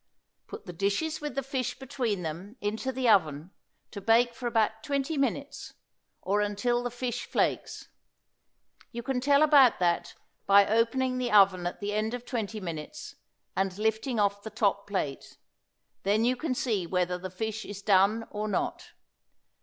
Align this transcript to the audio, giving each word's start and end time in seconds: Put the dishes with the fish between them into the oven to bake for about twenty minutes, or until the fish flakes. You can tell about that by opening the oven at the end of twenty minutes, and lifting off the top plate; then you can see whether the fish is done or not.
Put 0.47 0.65
the 0.65 0.73
dishes 0.73 1.21
with 1.21 1.35
the 1.35 1.43
fish 1.43 1.77
between 1.77 2.23
them 2.23 2.57
into 2.59 2.91
the 2.91 3.07
oven 3.07 3.51
to 3.91 4.01
bake 4.01 4.33
for 4.33 4.47
about 4.47 4.81
twenty 4.81 5.15
minutes, 5.15 5.75
or 6.23 6.41
until 6.41 6.81
the 6.81 6.89
fish 6.89 7.27
flakes. 7.27 7.87
You 8.91 9.03
can 9.03 9.21
tell 9.21 9.43
about 9.43 9.77
that 9.77 10.15
by 10.47 10.65
opening 10.67 11.19
the 11.19 11.29
oven 11.31 11.67
at 11.67 11.81
the 11.81 11.93
end 11.93 12.15
of 12.15 12.25
twenty 12.25 12.59
minutes, 12.59 13.13
and 13.55 13.77
lifting 13.77 14.19
off 14.19 14.41
the 14.41 14.49
top 14.49 14.87
plate; 14.87 15.37
then 16.01 16.25
you 16.25 16.35
can 16.35 16.55
see 16.55 16.87
whether 16.87 17.19
the 17.19 17.29
fish 17.29 17.63
is 17.63 17.83
done 17.83 18.27
or 18.31 18.47
not. 18.47 18.93